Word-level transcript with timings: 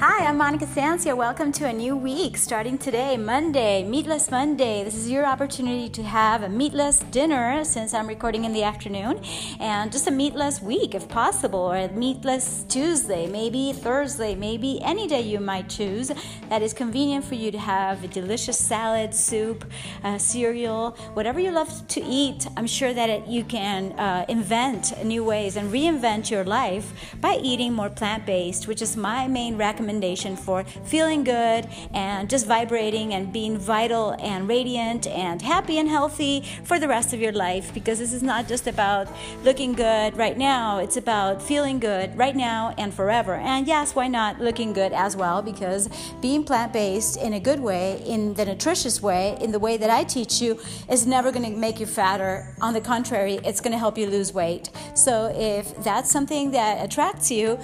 Hi, 0.00 0.26
I'm 0.26 0.36
Monica 0.36 0.64
Sancia. 0.64 1.16
Welcome 1.16 1.50
to 1.54 1.66
a 1.66 1.72
new 1.72 1.96
week 1.96 2.36
starting 2.36 2.78
today, 2.78 3.16
Monday, 3.16 3.82
Meatless 3.82 4.30
Monday. 4.30 4.84
This 4.84 4.94
is 4.94 5.10
your 5.10 5.26
opportunity 5.26 5.88
to 5.88 6.04
have 6.04 6.44
a 6.44 6.48
meatless 6.48 7.00
dinner 7.10 7.64
since 7.64 7.92
I'm 7.92 8.06
recording 8.06 8.44
in 8.44 8.52
the 8.52 8.62
afternoon, 8.62 9.20
and 9.58 9.90
just 9.90 10.06
a 10.06 10.12
meatless 10.12 10.62
week 10.62 10.94
if 10.94 11.08
possible, 11.08 11.58
or 11.58 11.76
a 11.76 11.88
meatless 11.88 12.64
Tuesday, 12.68 13.26
maybe 13.26 13.72
Thursday, 13.72 14.36
maybe 14.36 14.80
any 14.84 15.08
day 15.08 15.20
you 15.20 15.40
might 15.40 15.68
choose 15.68 16.12
that 16.48 16.62
is 16.62 16.72
convenient 16.72 17.24
for 17.24 17.34
you 17.34 17.50
to 17.50 17.58
have 17.58 18.04
a 18.04 18.08
delicious 18.08 18.56
salad, 18.56 19.12
soup, 19.12 19.64
uh, 20.04 20.16
cereal, 20.16 20.92
whatever 21.14 21.40
you 21.40 21.50
love 21.50 21.88
to 21.88 22.00
eat. 22.04 22.46
I'm 22.56 22.68
sure 22.68 22.94
that 22.94 23.10
it, 23.10 23.26
you 23.26 23.42
can 23.42 23.98
uh, 23.98 24.26
invent 24.28 25.04
new 25.04 25.24
ways 25.24 25.56
and 25.56 25.72
reinvent 25.72 26.30
your 26.30 26.44
life 26.44 27.16
by 27.20 27.40
eating 27.42 27.72
more 27.72 27.90
plant 27.90 28.24
based, 28.24 28.68
which 28.68 28.80
is 28.80 28.96
my 28.96 29.26
main 29.26 29.56
recommendation 29.56 29.87
recommendation 29.88 30.36
for 30.36 30.64
feeling 30.84 31.24
good 31.24 31.66
and 31.94 32.28
just 32.28 32.46
vibrating 32.46 33.14
and 33.14 33.32
being 33.32 33.56
vital 33.56 34.14
and 34.20 34.46
radiant 34.46 35.06
and 35.06 35.40
happy 35.40 35.78
and 35.78 35.88
healthy 35.88 36.44
for 36.62 36.78
the 36.78 36.86
rest 36.86 37.14
of 37.14 37.20
your 37.20 37.32
life 37.32 37.72
because 37.72 37.98
this 37.98 38.12
is 38.12 38.22
not 38.22 38.46
just 38.46 38.66
about 38.66 39.08
looking 39.44 39.72
good 39.72 40.14
right 40.14 40.36
now, 40.36 40.78
it's 40.78 40.98
about 40.98 41.40
feeling 41.40 41.78
good 41.78 42.14
right 42.18 42.36
now 42.36 42.74
and 42.76 42.92
forever. 42.92 43.36
And 43.36 43.66
yes, 43.66 43.94
why 43.94 44.08
not 44.08 44.38
looking 44.40 44.74
good 44.74 44.92
as 44.92 45.16
well 45.16 45.40
because 45.40 45.88
being 46.20 46.44
plant 46.44 46.74
based 46.74 47.16
in 47.16 47.32
a 47.32 47.40
good 47.40 47.60
way, 47.60 48.02
in 48.04 48.34
the 48.34 48.44
nutritious 48.44 49.00
way, 49.00 49.38
in 49.40 49.52
the 49.52 49.58
way 49.58 49.78
that 49.78 49.88
I 49.88 50.04
teach 50.04 50.42
you, 50.42 50.60
is 50.90 51.06
never 51.06 51.32
going 51.32 51.50
to 51.50 51.58
make 51.58 51.80
you 51.80 51.86
fatter. 51.86 52.54
On 52.60 52.74
the 52.74 52.82
contrary, 52.82 53.40
it's 53.42 53.62
going 53.62 53.72
to 53.72 53.78
help 53.78 53.96
you 53.96 54.06
lose 54.06 54.34
weight. 54.34 54.68
So 54.94 55.32
if 55.34 55.82
that's 55.82 56.10
something 56.10 56.50
that 56.50 56.84
attracts 56.84 57.30
you, 57.30 57.58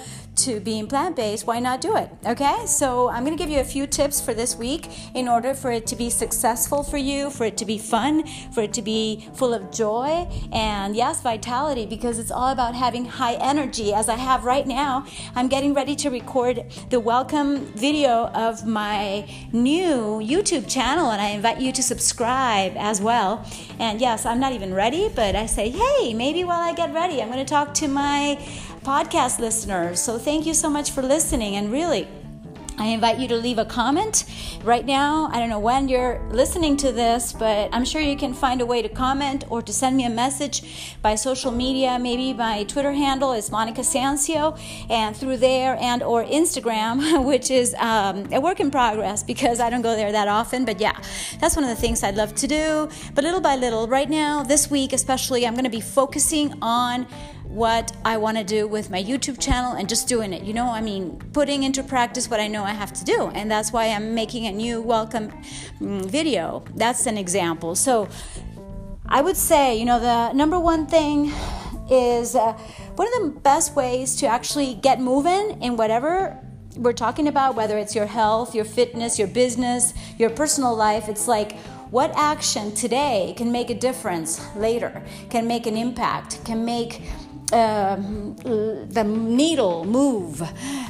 to 0.45 0.59
being 0.59 0.85
plant 0.85 1.15
based, 1.15 1.47
why 1.47 1.59
not 1.59 1.81
do 1.81 1.95
it? 1.95 2.07
Okay, 2.23 2.67
so 2.67 3.09
I'm 3.09 3.23
gonna 3.23 3.35
give 3.35 3.49
you 3.49 3.61
a 3.61 3.63
few 3.63 3.87
tips 3.87 4.21
for 4.21 4.31
this 4.31 4.55
week 4.55 4.87
in 5.15 5.27
order 5.27 5.55
for 5.55 5.71
it 5.71 5.87
to 5.87 5.95
be 5.95 6.07
successful 6.11 6.83
for 6.83 6.97
you, 6.97 7.31
for 7.31 7.45
it 7.45 7.57
to 7.57 7.65
be 7.65 7.79
fun, 7.79 8.27
for 8.53 8.61
it 8.61 8.71
to 8.73 8.83
be 8.83 9.27
full 9.33 9.55
of 9.55 9.71
joy, 9.71 10.27
and 10.53 10.95
yes, 10.95 11.23
vitality, 11.23 11.87
because 11.87 12.19
it's 12.19 12.29
all 12.29 12.49
about 12.49 12.75
having 12.75 13.05
high 13.05 13.33
energy. 13.35 13.91
As 13.91 14.07
I 14.07 14.17
have 14.17 14.43
right 14.43 14.67
now, 14.67 15.07
I'm 15.35 15.47
getting 15.47 15.73
ready 15.73 15.95
to 15.95 16.11
record 16.11 16.63
the 16.91 16.99
welcome 16.99 17.65
video 17.73 18.27
of 18.27 18.67
my 18.67 19.27
new 19.51 20.21
YouTube 20.21 20.69
channel, 20.69 21.09
and 21.09 21.19
I 21.19 21.29
invite 21.29 21.59
you 21.59 21.71
to 21.71 21.81
subscribe 21.81 22.73
as 22.77 23.01
well. 23.01 23.43
And 23.79 23.99
yes, 23.99 24.27
I'm 24.27 24.39
not 24.39 24.53
even 24.53 24.75
ready, 24.75 25.09
but 25.09 25.35
I 25.35 25.47
say, 25.47 25.71
hey, 25.71 26.13
maybe 26.13 26.43
while 26.43 26.61
I 26.61 26.75
get 26.75 26.93
ready, 26.93 27.19
I'm 27.19 27.29
gonna 27.29 27.45
talk 27.45 27.73
to 27.75 27.87
my 27.87 28.37
podcast 28.85 29.39
listeners. 29.39 29.99
So 29.99 30.19
thank 30.19 30.45
you 30.45 30.53
so 30.53 30.69
much 30.69 30.91
for 30.91 31.01
listening. 31.01 31.55
And 31.55 31.71
really, 31.71 32.07
I 32.77 32.87
invite 32.87 33.17
you 33.17 33.27
to 33.29 33.35
leave 33.35 33.57
a 33.57 33.65
comment 33.65 34.25
right 34.63 34.85
now. 34.85 35.27
I 35.31 35.39
don't 35.39 35.49
know 35.49 35.59
when 35.59 35.87
you're 35.87 36.21
listening 36.29 36.77
to 36.77 36.91
this, 36.91 37.33
but 37.33 37.69
I'm 37.73 37.83
sure 37.83 37.99
you 37.99 38.15
can 38.15 38.33
find 38.33 38.61
a 38.61 38.65
way 38.65 38.83
to 38.83 38.89
comment 38.89 39.45
or 39.49 39.63
to 39.63 39.73
send 39.73 39.97
me 39.97 40.05
a 40.05 40.09
message 40.09 40.97
by 41.01 41.15
social 41.15 41.51
media. 41.51 41.97
Maybe 41.97 42.31
my 42.33 42.63
Twitter 42.65 42.91
handle 42.91 43.31
is 43.31 43.49
Monica 43.49 43.81
Sancio, 43.81 44.59
and 44.89 45.15
through 45.15 45.37
there 45.37 45.77
and 45.81 46.03
or 46.03 46.23
Instagram, 46.23 47.25
which 47.31 47.49
is 47.49 47.73
um, 47.79 48.31
a 48.31 48.39
work 48.39 48.59
in 48.59 48.69
progress 48.69 49.23
because 49.23 49.59
I 49.59 49.71
don't 49.71 49.81
go 49.81 49.95
there 49.95 50.11
that 50.11 50.27
often. 50.27 50.63
But 50.63 50.79
yeah, 50.79 50.99
that's 51.39 51.55
one 51.55 51.63
of 51.63 51.71
the 51.71 51.81
things 51.81 52.03
I'd 52.03 52.17
love 52.17 52.35
to 52.35 52.47
do. 52.47 52.89
But 53.15 53.23
little 53.23 53.41
by 53.41 53.55
little, 53.55 53.87
right 53.87 54.09
now, 54.09 54.43
this 54.43 54.69
week 54.69 54.93
especially, 54.93 55.47
I'm 55.47 55.53
going 55.53 55.63
to 55.63 55.71
be 55.71 55.81
focusing 55.81 56.53
on 56.61 57.07
what 57.47 57.91
I 58.03 58.17
want 58.17 58.37
to 58.37 58.43
do 58.43 58.67
with 58.67 58.89
my 58.89 59.01
YouTube 59.01 59.39
channel 59.39 59.73
and 59.73 59.87
just 59.87 60.07
doing 60.07 60.33
it. 60.33 60.43
You 60.43 60.53
know, 60.53 60.67
I 60.67 60.81
mean, 60.81 61.19
putting 61.33 61.63
into 61.63 61.83
practice 61.83 62.29
what 62.29 62.39
I 62.39 62.47
know 62.47 62.63
I 62.63 62.71
have 62.71 62.93
to 62.93 63.05
do. 63.05 63.27
And 63.33 63.49
that's 63.49 63.71
why 63.71 63.87
I'm 63.87 64.13
making 64.13 64.45
a 64.47 64.51
new 64.51 64.81
welcome 64.81 65.31
mm, 65.79 66.05
video. 66.05 66.63
That's 66.75 67.05
an 67.05 67.17
example. 67.17 67.75
So 67.75 68.09
I 69.05 69.21
would 69.21 69.37
say, 69.37 69.77
you 69.77 69.85
know, 69.85 69.99
the 69.99 70.33
number 70.33 70.59
one 70.59 70.87
thing 70.87 71.31
is 71.89 72.35
uh, 72.35 72.53
one 72.95 73.07
of 73.07 73.13
the 73.13 73.39
best 73.39 73.75
ways 73.75 74.15
to 74.17 74.27
actually 74.27 74.73
get 74.75 74.99
moving 74.99 75.61
in 75.61 75.77
whatever 75.77 76.39
we're 76.75 76.93
talking 76.93 77.27
about, 77.27 77.55
whether 77.55 77.77
it's 77.77 77.95
your 77.95 78.07
health, 78.07 78.53
your 78.53 78.65
fitness, 78.65 79.17
your 79.17 79.27
business, 79.27 79.93
your 80.17 80.29
personal 80.29 80.75
life. 80.75 81.07
It's 81.07 81.27
like, 81.27 81.55
what 81.95 82.11
action 82.17 82.73
today 82.73 83.33
can 83.37 83.53
make 83.53 83.69
a 83.69 83.73
difference 83.73 84.41
later, 84.57 85.01
can 85.29 85.47
make 85.47 85.65
an 85.65 85.77
impact, 85.77 86.43
can 86.43 86.65
make 86.65 87.01
um, 87.53 88.35
the 88.97 89.05
needle 89.05 89.85
move, 89.85 90.43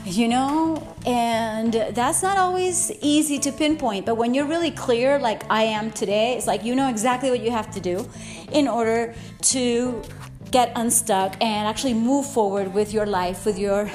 you 0.03 0.27
know? 0.27 0.81
And 1.05 1.73
that's 1.91 2.23
not 2.23 2.39
always 2.39 2.91
easy 3.03 3.37
to 3.37 3.51
pinpoint, 3.51 4.07
but 4.07 4.15
when 4.15 4.33
you're 4.33 4.47
really 4.47 4.71
clear, 4.71 5.19
like 5.19 5.43
I 5.47 5.65
am 5.77 5.91
today, 5.91 6.37
it's 6.37 6.47
like 6.47 6.63
you 6.63 6.73
know 6.73 6.89
exactly 6.89 7.29
what 7.29 7.41
you 7.41 7.51
have 7.51 7.69
to 7.75 7.79
do 7.79 8.09
in 8.51 8.67
order 8.67 9.13
to 9.53 10.01
get 10.49 10.71
unstuck 10.75 11.35
and 11.39 11.67
actually 11.67 11.93
move 11.93 12.25
forward 12.25 12.73
with 12.73 12.93
your 12.93 13.05
life, 13.05 13.45
with 13.45 13.59
your 13.59 13.91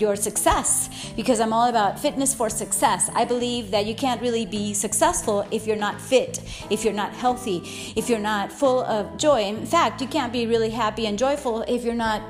your 0.00 0.16
success 0.16 0.88
because 1.16 1.40
I'm 1.40 1.52
all 1.52 1.68
about 1.68 1.98
fitness 1.98 2.34
for 2.34 2.48
success. 2.48 3.10
I 3.14 3.24
believe 3.24 3.70
that 3.70 3.86
you 3.86 3.94
can't 3.94 4.20
really 4.20 4.46
be 4.46 4.74
successful 4.74 5.46
if 5.50 5.66
you're 5.66 5.76
not 5.76 6.00
fit, 6.00 6.40
if 6.70 6.84
you're 6.84 6.94
not 6.94 7.12
healthy, 7.12 7.62
if 7.96 8.08
you're 8.08 8.18
not 8.18 8.52
full 8.52 8.80
of 8.84 9.16
joy. 9.16 9.42
In 9.42 9.66
fact, 9.66 10.00
you 10.00 10.06
can't 10.06 10.32
be 10.32 10.46
really 10.46 10.70
happy 10.70 11.06
and 11.06 11.18
joyful 11.18 11.62
if 11.62 11.84
you're 11.84 11.94
not 11.94 12.22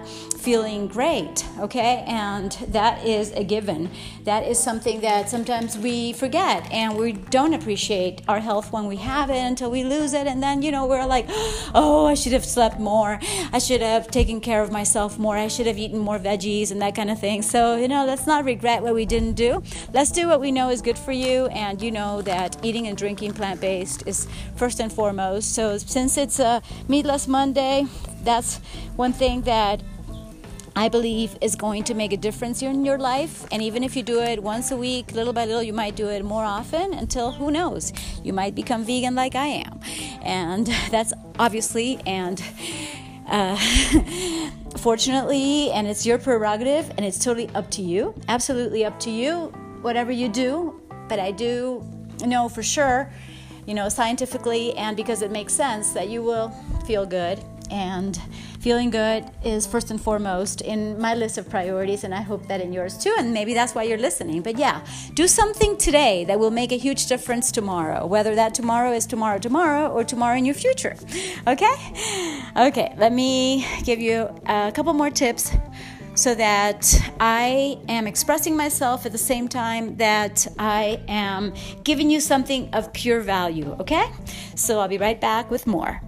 feeling 0.42 0.88
great, 0.88 1.46
okay? 1.60 2.04
And 2.06 2.50
that 2.68 3.06
is 3.06 3.30
a 3.32 3.44
given. 3.44 3.90
That 4.24 4.44
is 4.44 4.58
something 4.58 5.00
that 5.00 5.30
sometimes 5.30 5.78
we 5.78 6.12
forget 6.12 6.70
and 6.72 6.96
we 6.96 7.12
don't 7.12 7.54
appreciate 7.54 8.22
our 8.28 8.40
health 8.40 8.72
when 8.72 8.86
we 8.86 8.96
have 8.96 9.30
it 9.30 9.38
until 9.38 9.70
we 9.70 9.84
lose 9.84 10.14
it. 10.14 10.26
And 10.26 10.42
then, 10.42 10.62
you 10.62 10.72
know, 10.72 10.86
we're 10.86 11.06
like, 11.06 11.26
oh, 11.74 12.06
I 12.06 12.14
should 12.14 12.32
have 12.32 12.44
slept 12.44 12.80
more. 12.80 13.20
I 13.52 13.58
should 13.58 13.82
have 13.82 14.08
taken 14.08 14.40
care 14.40 14.62
of 14.62 14.72
myself 14.72 15.18
more. 15.18 15.36
I 15.36 15.48
should 15.48 15.66
have 15.66 15.78
eaten 15.78 15.98
more 15.98 16.18
veggies 16.18 16.72
and 16.72 16.82
that 16.82 16.96
kind 16.96 17.10
of 17.10 17.20
thing. 17.20 17.42
So, 17.52 17.76
you 17.76 17.86
know, 17.86 18.06
let's 18.06 18.26
not 18.26 18.46
regret 18.46 18.82
what 18.82 18.94
we 18.94 19.04
didn't 19.04 19.34
do. 19.34 19.62
Let's 19.92 20.10
do 20.10 20.26
what 20.26 20.40
we 20.40 20.50
know 20.50 20.70
is 20.70 20.80
good 20.80 20.96
for 20.96 21.12
you. 21.12 21.48
And 21.48 21.82
you 21.82 21.90
know 21.90 22.22
that 22.22 22.56
eating 22.64 22.86
and 22.86 22.96
drinking 22.96 23.34
plant 23.34 23.60
based 23.60 24.04
is 24.06 24.26
first 24.56 24.80
and 24.80 24.90
foremost. 24.90 25.54
So, 25.54 25.76
since 25.76 26.16
it's 26.16 26.38
a 26.40 26.62
meatless 26.88 27.28
Monday, 27.28 27.84
that's 28.24 28.56
one 28.96 29.12
thing 29.12 29.42
that 29.42 29.82
I 30.74 30.88
believe 30.88 31.36
is 31.42 31.54
going 31.54 31.84
to 31.84 31.92
make 31.92 32.14
a 32.14 32.16
difference 32.16 32.62
in 32.62 32.86
your 32.86 32.96
life. 32.96 33.46
And 33.52 33.60
even 33.62 33.84
if 33.84 33.96
you 33.96 34.02
do 34.02 34.22
it 34.22 34.42
once 34.42 34.70
a 34.70 34.76
week, 34.78 35.12
little 35.12 35.34
by 35.34 35.44
little, 35.44 35.62
you 35.62 35.74
might 35.74 35.94
do 35.94 36.08
it 36.08 36.24
more 36.24 36.44
often 36.44 36.94
until 36.94 37.32
who 37.32 37.50
knows, 37.50 37.92
you 38.24 38.32
might 38.32 38.54
become 38.54 38.82
vegan 38.82 39.14
like 39.14 39.34
I 39.34 39.48
am. 39.68 39.78
And 40.22 40.66
that's 40.90 41.12
obviously 41.38 42.00
and 42.06 42.42
uh, 43.32 43.56
fortunately, 44.76 45.70
and 45.72 45.86
it's 45.86 46.06
your 46.06 46.18
prerogative 46.18 46.90
and 46.90 47.00
it's 47.04 47.18
totally 47.18 47.48
up 47.54 47.70
to 47.72 47.82
you, 47.82 48.14
absolutely 48.28 48.84
up 48.84 49.00
to 49.00 49.10
you, 49.10 49.46
whatever 49.80 50.12
you 50.12 50.28
do. 50.28 50.80
But 51.08 51.18
I 51.18 51.32
do 51.32 51.84
know 52.24 52.48
for 52.48 52.62
sure, 52.62 53.10
you 53.66 53.74
know, 53.74 53.88
scientifically 53.88 54.74
and 54.74 54.96
because 54.96 55.22
it 55.22 55.30
makes 55.30 55.52
sense 55.54 55.92
that 55.92 56.08
you 56.08 56.22
will 56.22 56.50
feel 56.86 57.06
good 57.06 57.42
and 57.70 58.20
feeling 58.62 58.90
good 58.90 59.24
is 59.44 59.66
first 59.66 59.90
and 59.90 60.00
foremost 60.00 60.60
in 60.60 60.96
my 61.00 61.14
list 61.14 61.36
of 61.36 61.50
priorities, 61.50 62.04
and 62.04 62.14
I 62.14 62.20
hope 62.20 62.46
that 62.46 62.60
in 62.60 62.72
yours 62.72 62.96
too. 62.96 63.12
And 63.18 63.34
maybe 63.34 63.54
that's 63.54 63.74
why 63.74 63.82
you're 63.82 63.98
listening. 63.98 64.40
But 64.40 64.56
yeah, 64.56 64.86
do 65.14 65.26
something 65.26 65.76
today 65.76 66.24
that 66.26 66.38
will 66.38 66.52
make 66.52 66.70
a 66.70 66.78
huge 66.78 67.06
difference 67.06 67.50
tomorrow, 67.50 68.06
whether 68.06 68.36
that 68.36 68.54
tomorrow 68.54 68.92
is 68.92 69.04
tomorrow, 69.04 69.38
tomorrow, 69.38 69.88
or 69.88 70.04
tomorrow 70.04 70.36
in 70.36 70.44
your 70.44 70.54
future. 70.54 70.94
Okay? 71.48 71.74
Okay, 72.56 72.94
let 72.98 73.12
me 73.12 73.66
give 73.82 74.00
you 74.00 74.28
a 74.46 74.70
couple 74.72 74.92
more 74.92 75.10
tips 75.10 75.50
so 76.14 76.32
that 76.34 76.94
I 77.18 77.80
am 77.88 78.06
expressing 78.06 78.56
myself 78.56 79.06
at 79.06 79.12
the 79.12 79.18
same 79.18 79.48
time 79.48 79.96
that 79.96 80.46
I 80.58 81.00
am 81.08 81.52
giving 81.82 82.10
you 82.10 82.20
something 82.20 82.72
of 82.74 82.92
pure 82.92 83.20
value, 83.22 83.72
okay? 83.80 84.04
So 84.54 84.78
I'll 84.78 84.88
be 84.88 84.98
right 84.98 85.20
back 85.20 85.50
with 85.50 85.66
more. 85.66 86.00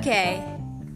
Okay, 0.00 0.42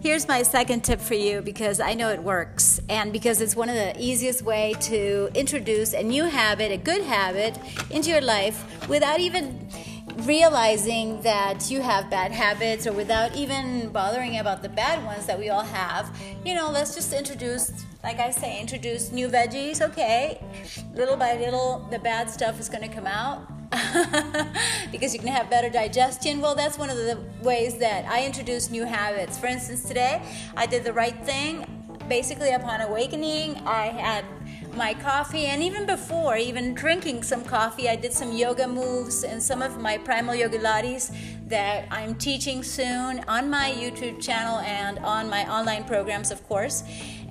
here's 0.00 0.26
my 0.26 0.42
second 0.42 0.82
tip 0.82 0.98
for 0.98 1.12
you 1.12 1.42
because 1.42 1.78
I 1.78 1.92
know 1.92 2.08
it 2.08 2.22
works 2.22 2.80
and 2.88 3.12
because 3.12 3.42
it's 3.42 3.54
one 3.54 3.68
of 3.68 3.74
the 3.74 3.94
easiest 4.02 4.40
way 4.40 4.74
to 4.80 5.28
introduce 5.34 5.92
a 5.92 6.02
new 6.02 6.24
habit, 6.24 6.72
a 6.72 6.78
good 6.78 7.02
habit 7.02 7.58
into 7.90 8.08
your 8.08 8.22
life 8.22 8.64
without 8.88 9.20
even 9.20 9.68
realizing 10.22 11.20
that 11.20 11.70
you 11.70 11.82
have 11.82 12.08
bad 12.08 12.32
habits 12.32 12.86
or 12.86 12.94
without 12.94 13.36
even 13.36 13.90
bothering 13.90 14.38
about 14.38 14.62
the 14.62 14.70
bad 14.70 15.04
ones 15.04 15.26
that 15.26 15.38
we 15.38 15.50
all 15.50 15.64
have. 15.64 16.08
You 16.42 16.54
know, 16.54 16.70
let's 16.70 16.94
just 16.94 17.12
introduce 17.12 17.84
like 18.02 18.20
I 18.20 18.30
say, 18.30 18.58
introduce 18.58 19.12
new 19.12 19.28
veggies. 19.28 19.82
Okay, 19.82 20.42
little 20.94 21.16
by 21.16 21.36
little, 21.36 21.86
the 21.90 21.98
bad 21.98 22.30
stuff 22.30 22.58
is 22.58 22.70
to 22.70 22.88
come 22.88 23.06
out. 23.06 23.53
because 24.93 25.12
you 25.15 25.21
can 25.21 25.29
have 25.29 25.50
better 25.50 25.69
digestion. 25.69 26.41
Well, 26.41 26.55
that's 26.55 26.79
one 26.79 26.91
of 26.91 26.97
the 26.97 27.19
ways 27.43 27.79
that 27.79 28.05
I 28.06 28.25
introduce 28.25 28.71
new 28.71 28.85
habits. 28.85 29.38
For 29.38 29.47
instance, 29.47 29.85
today 29.85 30.23
I 30.56 30.67
did 30.67 30.85
the 30.85 30.93
right 30.93 31.17
thing. 31.25 31.67
Basically, 32.09 32.50
upon 32.50 32.82
awakening, 32.82 33.56
I 33.67 33.87
had 33.87 34.25
my 34.76 34.93
coffee 34.94 35.47
and 35.47 35.62
even 35.62 35.87
before 35.87 36.37
even 36.37 36.75
drinking 36.75 37.23
some 37.23 37.44
coffee 37.44 37.88
i 37.88 37.94
did 37.94 38.12
some 38.12 38.32
yoga 38.32 38.67
moves 38.67 39.23
and 39.23 39.41
some 39.41 39.62
of 39.62 39.81
my 39.81 39.97
primal 39.97 40.35
yoga 40.35 40.59
laddis 40.59 41.12
that 41.47 41.87
i'm 41.93 42.12
teaching 42.17 42.61
soon 42.62 43.21
on 43.29 43.49
my 43.49 43.71
youtube 43.71 44.21
channel 44.21 44.59
and 44.61 44.99
on 45.00 45.31
my 45.31 45.49
online 45.49 45.85
programs 45.85 46.32
of 46.32 46.43
course 46.49 46.82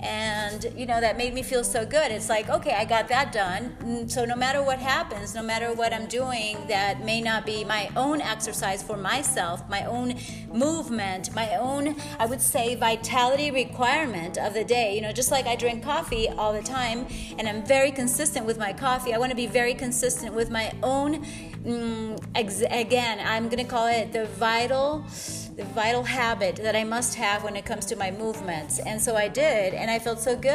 and 0.04 0.66
you 0.76 0.86
know 0.86 1.00
that 1.00 1.16
made 1.16 1.34
me 1.34 1.42
feel 1.42 1.64
so 1.64 1.84
good. 1.84 2.12
It's 2.12 2.28
like 2.28 2.48
okay 2.48 2.72
i 2.72 2.84
got 2.84 3.08
that 3.08 3.32
done. 3.32 4.08
So 4.08 4.24
no 4.24 4.36
matter 4.36 4.62
what 4.62 4.78
happens 4.78 5.34
no 5.34 5.42
matter 5.42 5.72
what 5.72 5.92
i'm 5.92 6.06
doing 6.06 6.56
that 6.68 7.04
may 7.04 7.20
not 7.20 7.46
be 7.46 7.64
my 7.64 7.90
own 7.96 8.20
exercise 8.20 8.82
for 8.82 8.96
myself 8.96 9.68
my 9.68 9.84
own 9.84 10.14
movement 10.52 11.34
my 11.34 11.56
own 11.56 11.96
i 12.18 12.26
would 12.26 12.40
say 12.40 12.74
vitality 12.74 13.50
requirement 13.50 14.36
of 14.38 14.54
the 14.54 14.64
day 14.64 14.94
you 14.94 15.00
know 15.00 15.12
just 15.12 15.30
like 15.30 15.46
i 15.46 15.56
drink 15.56 15.82
coffee 15.82 16.28
all 16.28 16.52
the 16.52 16.62
time 16.62 17.06
and 17.38 17.48
i'm 17.48 17.64
very 17.64 17.90
consistent 17.90 18.44
with 18.46 18.58
my 18.58 18.72
coffee 18.72 19.14
i 19.14 19.18
want 19.18 19.30
to 19.30 19.36
be 19.36 19.46
very 19.46 19.74
consistent 19.74 20.34
with 20.34 20.50
my 20.50 20.72
own 20.82 21.24
mm, 21.64 22.24
ex- 22.34 22.62
again 22.70 23.18
i'm 23.24 23.48
going 23.48 23.64
to 23.64 23.70
call 23.70 23.86
it 23.86 24.12
the 24.12 24.26
vital 24.26 25.04
the 25.56 25.64
vital 25.66 26.02
habit 26.02 26.56
that 26.56 26.74
I 26.74 26.82
must 26.82 27.14
have 27.14 27.44
when 27.44 27.54
it 27.54 27.64
comes 27.64 27.86
to 27.86 27.96
my 27.96 28.10
movements. 28.10 28.80
And 28.80 29.00
so 29.00 29.14
I 29.14 29.28
did, 29.28 29.72
and 29.72 29.88
I 29.88 30.00
felt 30.00 30.18
so 30.18 30.34
good. 30.34 30.50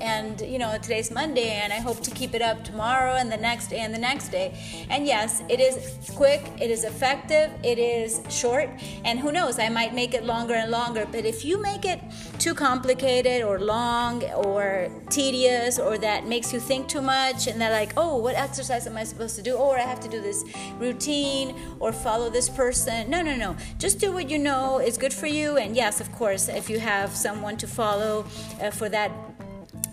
And 0.00 0.40
you 0.42 0.58
know, 0.58 0.78
today's 0.80 1.10
Monday, 1.10 1.50
and 1.50 1.72
I 1.72 1.80
hope 1.80 2.00
to 2.02 2.10
keep 2.12 2.34
it 2.34 2.42
up 2.42 2.62
tomorrow 2.62 3.14
and 3.14 3.32
the 3.32 3.36
next 3.36 3.68
day 3.68 3.80
and 3.80 3.92
the 3.92 3.98
next 3.98 4.28
day. 4.28 4.86
And 4.90 5.06
yes, 5.06 5.42
it 5.48 5.58
is 5.58 5.98
quick, 6.14 6.48
it 6.60 6.70
is 6.70 6.84
effective, 6.84 7.50
it 7.64 7.78
is 7.78 8.22
short, 8.28 8.70
and 9.04 9.18
who 9.18 9.32
knows, 9.32 9.58
I 9.58 9.68
might 9.70 9.92
make 9.92 10.14
it 10.14 10.24
longer 10.24 10.54
and 10.54 10.70
longer. 10.70 11.06
But 11.10 11.24
if 11.24 11.44
you 11.44 11.60
make 11.60 11.84
it 11.84 12.00
too 12.38 12.54
complicated 12.54 13.42
or 13.42 13.58
long 13.58 14.22
or 14.34 14.88
tedious 15.10 15.78
or 15.80 15.98
that 15.98 16.26
makes 16.26 16.52
you 16.52 16.60
think 16.60 16.88
too 16.88 17.02
much, 17.02 17.48
and 17.48 17.60
they're 17.60 17.72
like, 17.72 17.92
oh, 17.96 18.18
what 18.18 18.36
exercise 18.36 18.86
am 18.86 18.96
I 18.96 19.02
supposed 19.02 19.34
to 19.34 19.42
do? 19.42 19.54
Or 19.54 19.78
I 19.78 19.82
have 19.82 20.00
to 20.00 20.08
do 20.08 20.20
this 20.20 20.44
routine 20.78 21.56
or 21.80 21.92
follow 21.92 22.30
this 22.30 22.48
person. 22.48 23.10
No, 23.10 23.20
no, 23.20 23.34
no. 23.34 23.56
Just 23.78 23.98
do 23.98 24.12
what 24.12 24.30
you 24.30 24.43
know 24.44 24.78
is 24.78 24.96
good 24.96 25.12
for 25.12 25.26
you. 25.26 25.56
And 25.56 25.74
yes, 25.74 26.00
of 26.00 26.12
course, 26.12 26.48
if 26.48 26.70
you 26.70 26.78
have 26.78 27.10
someone 27.16 27.56
to 27.56 27.66
follow 27.66 28.24
uh, 28.60 28.70
for 28.70 28.88
that 28.90 29.10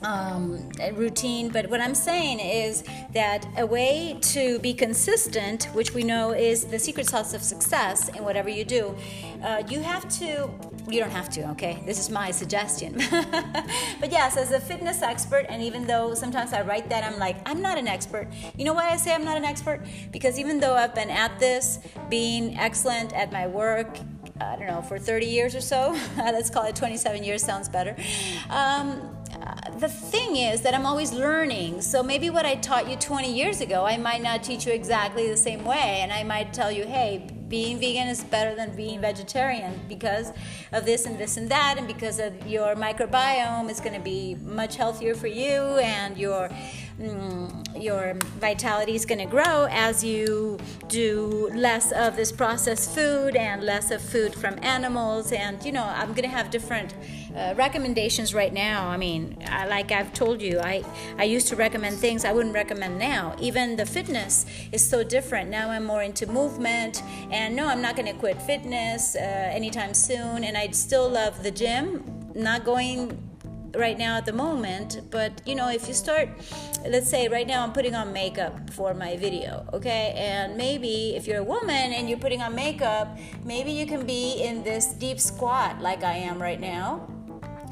um, 0.04 0.70
routine. 0.94 1.50
But 1.50 1.70
what 1.70 1.82
I'm 1.82 1.96
saying 1.96 2.40
is 2.40 2.84
that 3.14 3.46
a 3.58 3.66
way 3.66 4.18
to 4.34 4.60
be 4.60 4.74
consistent, 4.74 5.66
which 5.74 5.94
we 5.94 6.04
know 6.04 6.32
is 6.32 6.66
the 6.66 6.80
secret 6.80 7.08
sauce 7.08 7.34
of 7.34 7.44
success 7.44 8.10
in 8.10 8.24
whatever 8.24 8.50
you 8.50 8.66
do, 8.66 8.96
uh, 9.44 9.64
you 9.70 9.82
have 9.82 10.08
to. 10.20 10.50
You 10.90 11.00
don't 11.00 11.12
have 11.12 11.30
to, 11.30 11.48
okay? 11.52 11.84
This 11.86 12.00
is 12.00 12.10
my 12.10 12.32
suggestion. 12.32 12.96
but 14.00 14.12
yes, 14.12 14.36
as 14.36 14.52
a 14.52 14.60
fitness 14.60 15.04
expert, 15.04 15.46
and 15.48 15.62
even 15.62 15.86
though 15.86 16.16
sometimes 16.16 16.54
I 16.54 16.64
write 16.64 16.90
that, 16.90 17.04
I'm 17.04 17.20
like, 17.20 17.38
I'm 17.48 17.62
not 17.62 17.78
an 17.78 17.88
expert. 17.88 18.28
You 18.58 18.66
know 18.66 18.74
why 18.74 18.90
I 18.90 18.98
say 18.98 19.14
I'm 19.14 19.24
not 19.24 19.38
an 19.38 19.46
expert? 19.46 19.86
Because 20.12 20.40
even 20.40 20.60
though 20.60 20.74
I've 20.74 20.96
been 20.96 21.12
at 21.12 21.40
this, 21.40 21.80
being 22.10 22.58
excellent 22.58 23.14
at 23.14 23.32
my 23.32 23.46
work, 23.46 24.00
I 24.42 24.56
don't 24.58 24.68
know, 24.68 24.82
for 24.82 24.98
30 24.98 25.26
years 25.26 25.56
or 25.56 25.62
so. 25.62 25.98
Let's 26.18 26.50
call 26.50 26.66
it 26.66 26.76
27 26.76 27.24
years, 27.24 27.44
sounds 27.44 27.70
better. 27.70 27.96
Um, 28.50 29.16
the 29.80 29.90
thing 29.90 30.36
is 30.36 30.62
that 30.62 30.74
I'm 30.74 30.86
always 30.86 31.12
learning. 31.12 31.82
So 31.82 32.04
maybe 32.04 32.30
what 32.30 32.46
I 32.46 32.56
taught 32.56 32.90
you 32.90 32.96
20 32.96 33.34
years 33.34 33.62
ago, 33.62 33.86
I 33.86 33.98
might 33.98 34.22
not 34.22 34.44
teach 34.44 34.66
you 34.66 34.74
exactly 34.74 35.30
the 35.30 35.38
same 35.38 35.64
way. 35.64 36.00
And 36.02 36.12
I 36.12 36.24
might 36.24 36.54
tell 36.54 36.72
you, 36.72 36.86
hey, 36.86 37.28
being 37.48 37.80
vegan 37.80 38.08
is 38.08 38.24
better 38.24 38.56
than 38.56 38.76
being 38.76 39.02
vegetarian 39.02 39.80
because 39.90 40.32
of 40.72 40.86
this 40.86 41.06
and 41.06 41.20
this 41.20 41.36
and 41.36 41.50
that, 41.50 41.76
and 41.78 41.86
because 41.86 42.18
of 42.18 42.48
your 42.48 42.76
microbiome 42.76 43.70
is 43.70 43.82
going 43.82 43.94
to 43.94 44.00
be 44.00 44.36
much 44.36 44.78
healthier 44.78 45.14
for 45.14 45.28
you, 45.28 45.60
and 45.80 46.18
your 46.18 46.50
your 47.76 48.14
vitality 48.40 48.96
is 48.96 49.06
going 49.06 49.20
to 49.20 49.26
grow 49.26 49.68
as 49.72 50.04
you 50.04 50.60
do 50.88 51.50
less 51.54 51.92
of 51.92 52.16
this 52.16 52.32
processed 52.32 52.94
food 52.94 53.36
and 53.36 53.64
less 53.64 53.92
of 53.92 54.02
food 54.02 54.36
from 54.36 54.58
animals. 54.62 55.32
And 55.32 55.64
you 55.64 55.72
know, 55.72 55.84
I'm 55.84 56.10
going 56.10 56.30
to 56.30 56.36
have 56.36 56.52
different 56.52 56.94
uh, 57.36 57.54
recommendations 57.58 58.34
right 58.34 58.54
now. 58.54 58.88
I 58.88 58.98
mean, 58.98 59.38
I, 59.48 59.68
like 59.68 59.92
I've 59.92 60.14
told 60.14 60.42
you, 60.42 60.60
I 60.60 60.84
I 61.18 61.24
used 61.24 61.48
to 61.48 61.56
recommend 61.56 61.98
things 61.98 62.26
I 62.26 62.34
wouldn't 62.34 62.54
recommend 62.56 63.00
now. 63.00 63.36
Even 63.40 63.76
the 63.76 63.86
fitness 63.86 64.46
is 64.72 64.88
so 64.88 65.04
different 65.04 65.50
now. 65.50 65.70
I'm 65.70 65.86
more 65.86 66.04
into 66.04 66.28
movement, 66.28 67.02
and 67.32 67.56
no, 67.56 67.68
I'm 67.68 67.82
not 67.82 67.96
going 67.96 68.12
to 68.12 68.20
quit 68.20 68.42
fitness 68.42 69.16
uh, 69.16 69.20
anytime 69.20 69.94
soon. 69.94 70.44
And 70.44 70.58
I 70.58 70.70
still 70.72 71.10
love 71.10 71.44
the 71.44 71.52
gym. 71.52 72.04
Not 72.34 72.64
going 72.64 73.31
right 73.76 73.98
now 73.98 74.18
at 74.18 74.26
the 74.26 74.34
moment 74.34 75.02
but 75.10 75.42
you 75.46 75.56
know 75.56 75.70
if 75.70 75.88
you 75.88 75.94
start 75.94 76.28
let's 76.90 77.10
say 77.10 77.28
right 77.28 77.48
now 77.48 77.64
i'm 77.64 77.72
putting 77.72 77.96
on 77.96 78.12
makeup 78.12 78.70
for 78.72 78.94
my 78.94 79.16
video 79.18 79.66
okay 79.72 80.14
and 80.18 80.58
maybe 80.58 81.16
if 81.16 81.28
you're 81.28 81.40
a 81.40 81.44
woman 81.44 81.94
and 81.94 82.10
you're 82.10 82.20
putting 82.20 82.42
on 82.42 82.54
makeup 82.54 83.18
maybe 83.46 83.72
you 83.72 83.86
can 83.86 84.06
be 84.06 84.42
in 84.44 84.64
this 84.64 84.94
deep 84.94 85.20
squat 85.20 85.82
like 85.82 86.04
i 86.04 86.14
am 86.14 86.42
right 86.42 86.60
now 86.60 87.08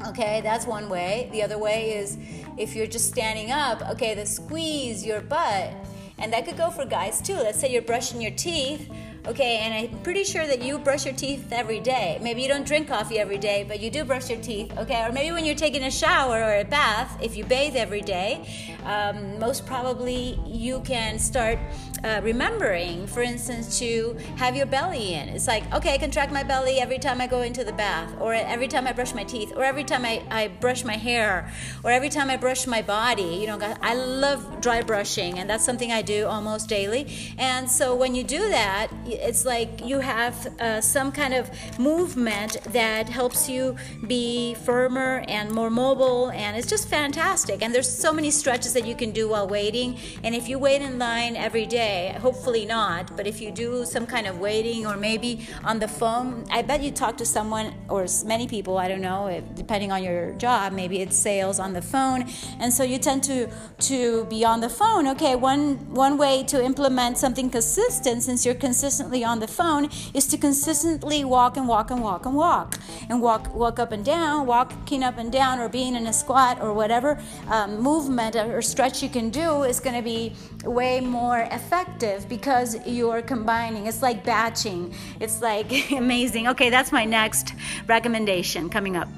Okay, 0.06 0.40
that's 0.40 0.66
one 0.66 0.88
way. 0.88 1.28
The 1.30 1.42
other 1.42 1.58
way 1.58 1.92
is 1.92 2.16
if 2.56 2.74
you're 2.74 2.86
just 2.86 3.08
standing 3.08 3.50
up, 3.50 3.82
okay, 3.90 4.14
the 4.14 4.24
squeeze 4.24 5.04
your 5.04 5.20
butt. 5.20 5.74
And 6.18 6.32
that 6.32 6.46
could 6.46 6.56
go 6.56 6.70
for 6.70 6.86
guys 6.86 7.20
too. 7.20 7.34
Let's 7.34 7.60
say 7.60 7.70
you're 7.70 7.82
brushing 7.82 8.20
your 8.20 8.30
teeth 8.30 8.90
Okay, 9.26 9.58
and 9.58 9.74
I'm 9.74 9.98
pretty 10.00 10.24
sure 10.24 10.46
that 10.46 10.62
you 10.62 10.78
brush 10.78 11.04
your 11.04 11.14
teeth 11.14 11.52
every 11.52 11.78
day. 11.78 12.18
Maybe 12.22 12.40
you 12.40 12.48
don't 12.48 12.66
drink 12.66 12.88
coffee 12.88 13.18
every 13.18 13.36
day, 13.36 13.64
but 13.68 13.78
you 13.78 13.90
do 13.90 14.02
brush 14.02 14.30
your 14.30 14.40
teeth, 14.40 14.76
okay? 14.78 15.04
Or 15.04 15.12
maybe 15.12 15.30
when 15.32 15.44
you're 15.44 15.54
taking 15.54 15.84
a 15.84 15.90
shower 15.90 16.42
or 16.42 16.56
a 16.56 16.64
bath, 16.64 17.18
if 17.22 17.36
you 17.36 17.44
bathe 17.44 17.76
every 17.76 18.00
day, 18.00 18.76
um, 18.84 19.38
most 19.38 19.66
probably 19.66 20.40
you 20.46 20.80
can 20.80 21.18
start 21.18 21.58
uh, 22.04 22.20
remembering, 22.22 23.06
for 23.06 23.22
instance, 23.22 23.78
to 23.78 24.16
have 24.36 24.56
your 24.56 24.66
belly 24.66 25.14
in. 25.14 25.28
It's 25.28 25.46
like, 25.46 25.64
okay, 25.74 25.94
I 25.94 25.98
contract 25.98 26.32
my 26.32 26.42
belly 26.42 26.80
every 26.80 26.98
time 26.98 27.20
I 27.20 27.26
go 27.26 27.42
into 27.42 27.64
the 27.64 27.72
bath, 27.72 28.14
or 28.20 28.34
every 28.34 28.68
time 28.68 28.86
I 28.86 28.92
brush 28.92 29.14
my 29.14 29.24
teeth, 29.24 29.52
or 29.56 29.64
every 29.64 29.84
time 29.84 30.04
I, 30.04 30.22
I 30.30 30.48
brush 30.48 30.84
my 30.84 30.96
hair, 30.96 31.50
or 31.84 31.90
every 31.90 32.08
time 32.08 32.30
I 32.30 32.36
brush 32.36 32.66
my 32.66 32.82
body. 32.82 33.22
You 33.40 33.46
know, 33.46 33.58
I 33.82 33.94
love 33.94 34.60
dry 34.60 34.82
brushing, 34.82 35.38
and 35.38 35.48
that's 35.48 35.64
something 35.64 35.92
I 35.92 36.02
do 36.02 36.26
almost 36.26 36.68
daily. 36.68 37.06
And 37.38 37.70
so 37.70 37.94
when 37.94 38.14
you 38.14 38.24
do 38.24 38.48
that, 38.48 38.88
it's 39.06 39.44
like 39.44 39.84
you 39.84 40.00
have 40.00 40.46
uh, 40.60 40.80
some 40.80 41.12
kind 41.12 41.34
of 41.34 41.50
movement 41.78 42.58
that 42.72 43.08
helps 43.08 43.48
you 43.48 43.76
be 44.06 44.54
firmer 44.54 45.24
and 45.28 45.50
more 45.50 45.70
mobile, 45.70 46.30
and 46.30 46.56
it's 46.56 46.68
just 46.68 46.88
fantastic. 46.88 47.62
And 47.62 47.74
there's 47.74 47.90
so 47.90 48.12
many 48.12 48.30
stretches 48.30 48.72
that 48.74 48.86
you 48.86 48.94
can 48.94 49.10
do 49.10 49.28
while 49.28 49.48
waiting. 49.48 49.98
And 50.24 50.34
if 50.34 50.48
you 50.48 50.58
wait 50.58 50.82
in 50.82 50.98
line 50.98 51.36
every 51.36 51.66
day, 51.66 51.89
hopefully 52.20 52.64
not, 52.66 53.16
but 53.16 53.26
if 53.26 53.40
you 53.40 53.50
do 53.50 53.84
some 53.84 54.06
kind 54.06 54.26
of 54.26 54.34
waiting 54.38 54.86
or 54.86 54.96
maybe 54.96 55.46
on 55.64 55.78
the 55.78 55.88
phone, 55.88 56.44
I 56.50 56.62
bet 56.62 56.82
you 56.82 56.90
talk 56.90 57.16
to 57.18 57.26
someone 57.26 57.74
or 57.88 58.06
many 58.24 58.46
people, 58.46 58.78
I 58.78 58.88
don't 58.88 59.00
know, 59.10 59.26
if, 59.26 59.42
depending 59.54 59.90
on 59.92 60.02
your 60.02 60.32
job, 60.32 60.72
maybe 60.72 61.00
it's 61.00 61.16
sales 61.16 61.58
on 61.58 61.72
the 61.72 61.82
phone. 61.82 62.20
And 62.60 62.72
so 62.72 62.82
you 62.82 62.98
tend 62.98 63.22
to 63.24 63.48
to 63.90 64.24
be 64.26 64.44
on 64.44 64.60
the 64.60 64.68
phone. 64.68 65.06
Okay, 65.14 65.34
one 65.50 65.64
one 66.06 66.14
way 66.24 66.44
to 66.52 66.56
implement 66.70 67.18
something 67.18 67.48
consistent 67.50 68.22
since 68.22 68.44
you're 68.44 68.60
consistently 68.68 69.22
on 69.24 69.40
the 69.40 69.48
phone 69.58 69.84
is 70.14 70.26
to 70.32 70.36
consistently 70.38 71.24
walk 71.24 71.56
and 71.56 71.66
walk 71.74 71.90
and 71.90 72.00
walk 72.08 72.26
and 72.26 72.34
walk 72.34 72.68
and 73.08 73.16
walk 73.26 73.54
walk 73.54 73.78
up 73.78 73.92
and 73.92 74.04
down, 74.04 74.46
walking 74.46 75.02
up 75.08 75.18
and 75.18 75.30
down, 75.32 75.58
or 75.60 75.68
being 75.68 75.94
in 75.96 76.06
a 76.06 76.12
squat 76.12 76.54
or 76.60 76.72
whatever 76.72 77.18
um, 77.48 77.80
movement 77.80 78.36
or 78.36 78.62
stretch 78.62 79.02
you 79.02 79.08
can 79.08 79.30
do 79.30 79.48
is 79.70 79.80
going 79.80 79.96
to 79.96 80.02
be 80.02 80.32
way 80.64 81.00
more 81.00 81.40
effective 81.50 81.79
because 82.28 82.76
you're 82.86 83.22
combining. 83.22 83.86
It's 83.86 84.02
like 84.02 84.24
batching. 84.24 84.94
It's 85.20 85.42
like 85.42 85.90
amazing. 85.92 86.48
Okay, 86.48 86.70
that's 86.70 86.92
my 86.92 87.04
next 87.04 87.54
recommendation 87.86 88.68
coming 88.68 88.96
up. 88.96 89.08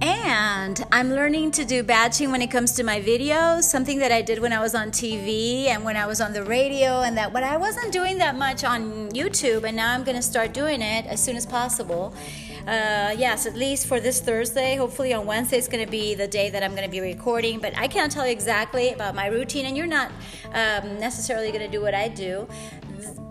And 0.00 0.84
I'm 0.90 1.10
learning 1.10 1.50
to 1.52 1.64
do 1.64 1.82
batching 1.82 2.30
when 2.30 2.40
it 2.40 2.50
comes 2.50 2.72
to 2.72 2.82
my 2.82 3.00
videos, 3.00 3.64
something 3.64 3.98
that 3.98 4.12
I 4.12 4.22
did 4.22 4.38
when 4.38 4.52
I 4.52 4.60
was 4.60 4.74
on 4.74 4.90
TV 4.90 5.66
and 5.66 5.84
when 5.84 5.96
I 5.96 6.06
was 6.06 6.20
on 6.20 6.32
the 6.32 6.44
radio, 6.44 7.02
and 7.02 7.16
that 7.16 7.32
but 7.32 7.42
I 7.42 7.56
wasn't 7.56 7.92
doing 7.92 8.18
that 8.18 8.36
much 8.36 8.64
on 8.64 9.10
YouTube, 9.10 9.64
and 9.64 9.76
now 9.76 9.92
I'm 9.92 10.04
to 10.04 10.22
start 10.22 10.54
doing 10.54 10.80
it 10.80 11.06
as 11.06 11.22
soon 11.22 11.36
as 11.36 11.44
possible. 11.44 12.14
Uh, 12.66 13.12
yes, 13.18 13.44
at 13.46 13.54
least 13.54 13.86
for 13.86 13.98
this 13.98 14.20
Thursday. 14.20 14.76
Hopefully 14.76 15.12
on 15.12 15.26
Wednesday 15.26 15.58
it's 15.58 15.68
going 15.68 15.84
to 15.84 15.90
be 15.90 16.14
the 16.14 16.28
day 16.28 16.48
that 16.48 16.62
I'm 16.62 16.72
going 16.72 16.84
to 16.84 16.90
be 16.90 17.00
recording. 17.00 17.58
But 17.58 17.76
I 17.76 17.88
can't 17.88 18.10
tell 18.10 18.24
you 18.24 18.32
exactly 18.32 18.92
about 18.92 19.14
my 19.14 19.26
routine, 19.26 19.66
and 19.66 19.76
you're 19.76 19.86
not 19.86 20.12
um, 20.52 20.98
necessarily 21.00 21.48
going 21.48 21.64
to 21.64 21.68
do 21.68 21.80
what 21.80 21.94
I 21.94 22.08
do 22.08 22.46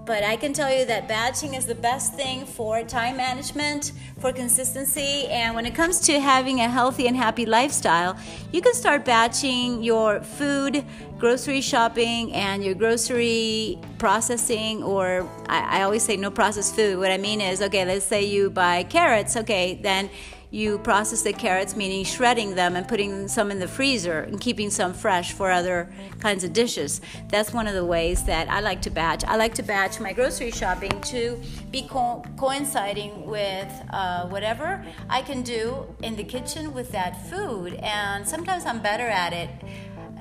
but 0.06 0.24
I 0.24 0.36
can 0.36 0.52
tell 0.54 0.74
you 0.74 0.86
that 0.86 1.08
batching 1.08 1.54
is 1.54 1.66
the 1.66 1.76
best 1.76 2.14
thing 2.14 2.46
for 2.46 2.84
time 2.84 3.18
management, 3.18 3.94
for 4.20 4.34
consistency, 4.34 5.28
and 5.28 5.56
when 5.56 5.66
it 5.66 5.76
comes 5.76 6.00
to 6.02 6.20
having 6.20 6.60
a 6.60 6.70
healthy 6.70 7.08
and 7.08 7.16
happy 7.16 7.46
lifestyle, 7.46 8.18
you 8.52 8.62
can 8.62 8.74
start 8.74 9.06
batching 9.06 9.84
your 9.84 10.22
food, 10.22 10.84
grocery 11.18 11.62
shopping, 11.62 12.34
and 12.34 12.64
your 12.64 12.74
grocery 12.74 13.78
processing, 14.00 14.84
or 14.84 15.28
I, 15.48 15.80
I 15.80 15.84
always 15.84 16.04
say 16.04 16.18
no 16.18 16.32
processed 16.32 16.76
food. 16.76 16.98
What 16.98 17.12
I 17.12 17.18
mean 17.18 17.40
is, 17.40 17.62
okay, 17.62 17.86
let's 17.86 18.06
say 18.06 18.24
you 18.24 18.50
buy 18.50 18.84
carrots, 18.84 19.38
okay, 19.38 19.80
then 19.82 20.10
you 20.52 20.78
process 20.80 21.22
the 21.22 21.32
carrots, 21.32 21.78
meaning 21.78 22.04
shredding 22.04 22.56
them 22.56 22.76
and 22.76 22.86
putting 22.86 23.30
some 23.30 23.52
in 23.52 23.60
the 23.60 23.68
freezer 23.68 24.20
and 24.20 24.40
keeping 24.40 24.70
some 24.70 24.94
fresh 24.94 25.32
for 25.32 25.50
other 25.50 25.90
kinds 26.20 26.44
of 26.44 26.52
dishes. 26.52 27.00
That's 27.30 27.54
one 27.54 27.68
of 27.68 27.74
the 27.74 27.86
ways 27.86 28.26
that 28.26 28.50
I 28.50 28.60
like 28.60 28.82
to 28.84 28.90
batch. 28.90 29.24
I 29.24 29.38
like 29.38 29.54
to 29.56 29.64
batch 29.64 30.02
my 30.02 30.12
grocery 30.12 30.52
shopping 30.52 31.00
to 31.04 31.42
be 31.72 31.84
co- 31.84 32.24
coinciding 32.38 33.26
with 33.26 33.72
uh, 33.92 34.28
whatever 34.28 34.86
I 35.10 35.22
can 35.22 35.42
do 35.42 35.88
in 36.04 36.18
the 36.18 36.24
kitchen 36.26 36.74
with 36.74 36.92
that 36.92 37.30
food. 37.30 37.76
And 37.76 38.28
sometimes 38.28 38.66
I'm 38.66 38.82
better 38.82 39.08
at 39.08 39.32
it 39.32 39.50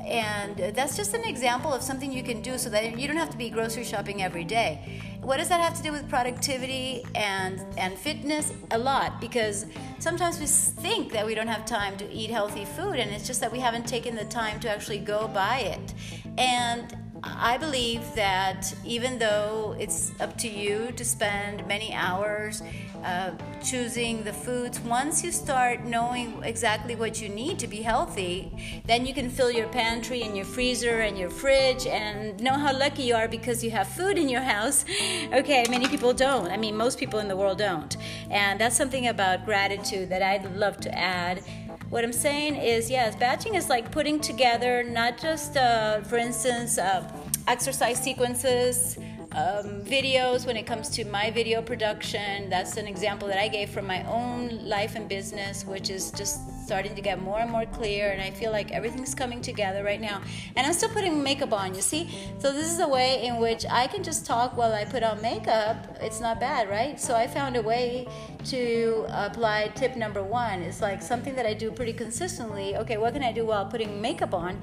and 0.06 0.74
that's 0.74 0.96
just 0.96 1.14
an 1.14 1.24
example 1.24 1.72
of 1.72 1.82
something 1.82 2.10
you 2.10 2.22
can 2.22 2.40
do 2.40 2.56
so 2.56 2.70
that 2.70 2.98
you 2.98 3.06
don't 3.06 3.18
have 3.18 3.30
to 3.30 3.36
be 3.36 3.50
grocery 3.50 3.84
shopping 3.84 4.22
every 4.22 4.44
day 4.44 5.00
what 5.22 5.36
does 5.36 5.48
that 5.48 5.60
have 5.60 5.76
to 5.76 5.82
do 5.82 5.92
with 5.92 6.08
productivity 6.08 7.04
and 7.14 7.64
and 7.76 7.96
fitness? 7.96 8.52
A 8.70 8.78
lot 8.78 9.20
because 9.20 9.66
sometimes 9.98 10.40
we 10.40 10.46
think 10.46 11.12
that 11.12 11.26
we 11.26 11.34
don't 11.34 11.48
have 11.48 11.64
time 11.64 11.96
to 11.98 12.10
eat 12.10 12.30
healthy 12.30 12.64
food 12.64 12.96
and 12.96 13.10
it's 13.10 13.26
just 13.26 13.40
that 13.40 13.52
we 13.52 13.58
haven't 13.58 13.86
taken 13.86 14.14
the 14.14 14.24
time 14.24 14.58
to 14.60 14.70
actually 14.70 14.98
go 14.98 15.28
buy 15.28 15.58
it. 15.60 15.94
And 16.38 16.96
I 17.22 17.58
believe 17.58 18.14
that 18.14 18.72
even 18.84 19.18
though 19.18 19.76
it's 19.78 20.12
up 20.20 20.38
to 20.38 20.48
you 20.48 20.92
to 20.92 21.04
spend 21.04 21.66
many 21.66 21.92
hours 21.92 22.62
uh, 23.04 23.32
choosing 23.62 24.24
the 24.24 24.32
foods, 24.32 24.80
once 24.80 25.22
you 25.22 25.30
start 25.30 25.84
knowing 25.84 26.42
exactly 26.42 26.94
what 26.94 27.20
you 27.20 27.28
need 27.28 27.58
to 27.58 27.66
be 27.66 27.82
healthy, 27.82 28.82
then 28.86 29.04
you 29.04 29.12
can 29.12 29.28
fill 29.28 29.50
your 29.50 29.68
pantry 29.68 30.22
and 30.22 30.36
your 30.36 30.46
freezer 30.46 31.00
and 31.00 31.18
your 31.18 31.30
fridge 31.30 31.86
and 31.86 32.40
know 32.42 32.54
how 32.54 32.76
lucky 32.76 33.02
you 33.02 33.14
are 33.14 33.28
because 33.28 33.62
you 33.62 33.70
have 33.70 33.88
food 33.88 34.16
in 34.18 34.28
your 34.28 34.42
house. 34.42 34.84
Okay, 35.32 35.64
many 35.70 35.86
people 35.86 36.12
don't. 36.12 36.50
I 36.50 36.56
mean, 36.56 36.76
most 36.76 36.98
people 36.98 37.20
in 37.20 37.28
the 37.28 37.36
world 37.36 37.58
don't. 37.58 37.96
And 38.30 38.60
that's 38.60 38.76
something 38.76 39.06
about 39.06 39.44
gratitude 39.44 40.08
that 40.08 40.22
I'd 40.22 40.56
love 40.56 40.78
to 40.80 40.98
add 40.98 41.42
what 41.90 42.04
I'm 42.04 42.12
saying 42.12 42.54
is, 42.54 42.88
yes, 42.88 43.16
batching 43.16 43.56
is 43.56 43.68
like 43.68 43.90
putting 43.90 44.20
together 44.20 44.84
not 44.84 45.18
just, 45.18 45.56
uh, 45.56 46.00
for 46.02 46.16
instance, 46.16 46.78
uh, 46.78 47.02
exercise 47.48 48.00
sequences, 48.02 48.96
um, 49.32 49.82
videos 49.82 50.44
when 50.46 50.56
it 50.56 50.66
comes 50.66 50.88
to 50.90 51.04
my 51.04 51.30
video 51.30 51.62
production. 51.62 52.50
That's 52.50 52.76
an 52.76 52.86
example 52.86 53.28
that 53.28 53.38
I 53.38 53.48
gave 53.48 53.70
from 53.70 53.86
my 53.86 54.02
own 54.04 54.66
life 54.66 54.96
and 54.96 55.08
business, 55.08 55.64
which 55.64 55.88
is 55.88 56.10
just 56.10 56.40
starting 56.64 56.94
to 56.94 57.00
get 57.00 57.20
more 57.20 57.38
and 57.38 57.50
more 57.50 57.66
clear. 57.66 58.10
And 58.10 58.20
I 58.20 58.30
feel 58.30 58.50
like 58.50 58.72
everything's 58.72 59.14
coming 59.14 59.40
together 59.40 59.84
right 59.84 60.00
now. 60.00 60.20
And 60.56 60.66
I'm 60.66 60.72
still 60.72 60.88
putting 60.88 61.22
makeup 61.22 61.52
on, 61.52 61.74
you 61.74 61.80
see? 61.80 62.10
So 62.38 62.52
this 62.52 62.72
is 62.72 62.80
a 62.80 62.88
way 62.88 63.24
in 63.24 63.36
which 63.38 63.64
I 63.70 63.86
can 63.86 64.02
just 64.02 64.26
talk 64.26 64.56
while 64.56 64.72
I 64.72 64.84
put 64.84 65.02
on 65.02 65.22
makeup. 65.22 65.96
It's 66.00 66.20
not 66.20 66.40
bad, 66.40 66.68
right? 66.68 67.00
So 67.00 67.14
I 67.14 67.26
found 67.26 67.56
a 67.56 67.62
way 67.62 68.08
to 68.46 69.06
apply 69.10 69.68
tip 69.74 69.96
number 69.96 70.22
one. 70.22 70.62
It's 70.62 70.80
like 70.80 71.02
something 71.02 71.34
that 71.36 71.46
I 71.46 71.54
do 71.54 71.70
pretty 71.70 71.92
consistently. 71.92 72.76
Okay, 72.76 72.96
what 72.96 73.14
can 73.14 73.22
I 73.22 73.32
do 73.32 73.46
while 73.46 73.66
putting 73.66 74.00
makeup 74.00 74.34
on? 74.34 74.60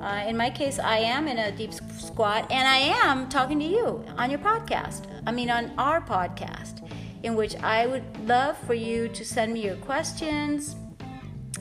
Uh, 0.00 0.24
in 0.26 0.36
my 0.36 0.48
case, 0.48 0.78
I 0.78 0.98
am 0.98 1.26
in 1.26 1.38
a 1.38 1.50
deep 1.50 1.74
squat 1.74 2.50
and 2.50 2.68
I 2.68 2.76
am 3.06 3.28
talking 3.28 3.58
to 3.58 3.64
you 3.64 4.04
on 4.16 4.30
your 4.30 4.38
podcast. 4.38 5.06
I 5.26 5.32
mean, 5.32 5.50
on 5.50 5.72
our 5.76 6.00
podcast, 6.00 6.88
in 7.22 7.34
which 7.34 7.56
I 7.56 7.86
would 7.86 8.04
love 8.26 8.56
for 8.58 8.74
you 8.74 9.08
to 9.08 9.24
send 9.24 9.52
me 9.52 9.64
your 9.64 9.76
questions, 9.76 10.76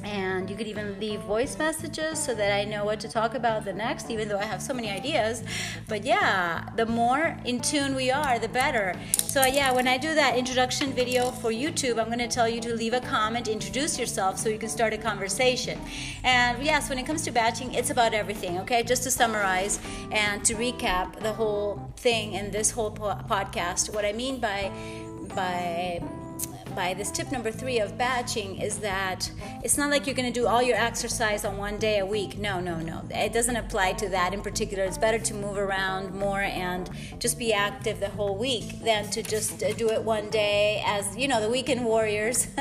and 0.08 0.50
you 0.50 0.56
could 0.56 0.68
even 0.68 0.98
leave 1.02 1.20
voice 1.22 1.58
messages 1.58 2.24
so 2.24 2.34
that 2.34 2.52
I 2.54 2.64
know 2.64 2.86
what 2.86 3.00
to 3.02 3.10
talk 3.10 3.36
about 3.36 3.66
the 3.66 3.74
next, 3.74 4.10
even 4.10 4.30
though 4.30 4.40
I 4.40 4.46
have 4.46 4.62
so 4.62 4.74
many 4.74 4.90
ideas. 4.90 5.44
But 5.88 6.06
yeah, 6.06 6.70
the 6.78 6.86
more 6.86 7.38
in 7.44 7.60
tune 7.60 7.94
we 7.94 8.10
are, 8.10 8.40
the 8.40 8.48
better. 8.48 8.96
So 9.18 9.46
yeah, 9.46 9.74
when 9.74 9.88
I 9.88 9.98
do 9.98 10.16
that 10.16 10.38
introduction 10.38 10.94
video 10.94 11.32
for 11.32 11.52
YouTube, 11.52 12.00
I'm 12.00 12.08
going 12.08 12.20
to 12.20 12.30
tell 12.30 12.48
you 12.48 12.62
to 12.62 12.74
leave 12.74 12.94
a 12.94 13.02
comment, 13.02 13.50
introduce 13.50 14.00
yourself 14.00 14.38
so 14.40 14.48
you 14.48 14.58
can 14.58 14.70
start 14.70 14.94
a 14.94 14.98
conversation. 14.98 15.78
And 16.24 16.64
yes, 16.64 16.90
when 16.90 17.00
it 17.00 17.06
comes 17.06 17.24
to 17.24 17.32
batching, 17.32 17.74
it's 17.74 17.90
about 17.90 18.14
everything, 18.14 18.60
okay? 18.60 18.84
Just 18.84 19.04
to 19.04 19.12
summarize 19.12 19.80
and 20.12 20.44
to 20.46 20.56
recap 20.56 21.20
the 21.20 21.34
whole 21.34 21.92
thing 21.98 22.34
in 22.34 22.52
this 22.52 22.72
whole 22.72 22.92
po- 22.92 23.20
podcast, 23.30 23.94
what 23.94 24.06
I 24.06 24.14
mean 24.14 24.40
by 24.40 24.72
by 25.36 26.02
by 26.78 26.94
this 26.94 27.10
tip 27.10 27.32
number 27.32 27.52
three 27.52 27.80
of 27.80 27.98
batching 27.98 28.62
is 28.62 28.78
that 28.78 29.32
it's 29.64 29.80
not 29.80 29.90
like 29.90 30.06
you're 30.06 30.16
going 30.16 30.32
to 30.32 30.40
do 30.40 30.46
all 30.46 30.62
your 30.62 30.78
exercise 30.78 31.44
on 31.44 31.58
one 31.58 31.80
day 31.80 31.98
a 31.98 32.06
week. 32.06 32.38
No, 32.38 32.60
no, 32.60 32.80
no. 32.80 33.02
It 33.10 33.34
doesn't 33.34 33.56
apply 33.56 33.94
to 33.94 34.10
that 34.10 34.32
in 34.32 34.44
particular. 34.44 34.84
It's 34.84 35.00
better 35.00 35.18
to 35.18 35.34
move 35.34 35.58
around 35.58 36.14
more 36.14 36.42
and 36.42 36.88
just 37.18 37.40
be 37.40 37.52
active 37.52 38.00
the 38.00 38.10
whole 38.10 38.38
week 38.38 38.84
than 38.84 39.10
to 39.10 39.24
just 39.24 39.64
uh, 39.64 39.74
do 39.74 39.90
it 39.90 40.04
one 40.04 40.30
day, 40.30 40.84
as 40.86 41.18
you 41.18 41.28
know, 41.28 41.42
the 41.42 41.50
weekend 41.50 41.84
warriors 41.84 42.44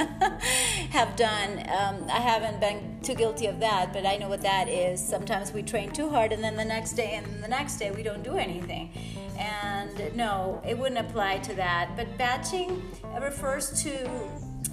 have 0.93 1.15
done. 1.17 1.59
Um, 1.69 2.07
I 2.09 2.21
haven't 2.21 2.59
been 2.59 2.99
too 3.03 3.15
guilty 3.15 3.49
of 3.49 3.61
that, 3.61 3.93
but 3.93 4.07
I 4.07 4.17
know 4.17 4.31
what 4.31 4.41
that 4.41 4.67
is. 4.67 4.99
Sometimes 5.07 5.53
we 5.53 5.63
train 5.63 5.93
too 5.93 6.09
hard, 6.09 6.33
and 6.33 6.43
then 6.43 6.57
the 6.57 6.65
next 6.65 6.93
day 6.93 7.13
and 7.23 7.45
the 7.45 7.49
next 7.49 7.77
day 7.77 7.91
we 7.91 8.03
don't 8.03 8.25
do 8.25 8.39
anything. 8.39 8.91
And 9.39 10.17
no, 10.17 10.63
it 10.67 10.77
wouldn't 10.79 11.01
apply 11.01 11.39
to 11.39 11.55
that. 11.55 11.97
But 11.97 12.17
batching 12.19 12.83
refers 13.21 13.83
to 13.83 14.09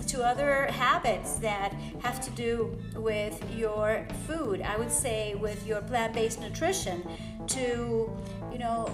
to 0.08 0.24
other 0.24 0.66
habits 0.66 1.36
that 1.36 1.74
have 2.02 2.20
to 2.22 2.30
do 2.32 2.78
with 2.96 3.42
your 3.56 4.06
food. 4.28 4.62
I 4.62 4.76
would 4.78 4.92
say 4.92 5.36
with 5.36 5.66
your 5.66 5.82
plant-based 5.82 6.42
nutrition 6.42 7.04
to, 7.48 8.12
you 8.52 8.60
know, 8.60 8.92